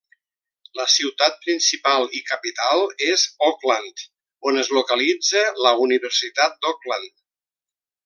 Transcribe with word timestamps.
La 0.77 0.85
ciutat 0.93 1.35
principal 1.43 2.07
i 2.21 2.21
capital 2.31 2.81
és 3.09 3.27
Auckland, 3.49 4.03
on 4.53 4.61
es 4.65 4.75
localitza 4.79 5.45
la 5.67 5.79
Universitat 5.89 6.61
d'Auckland. 6.65 7.11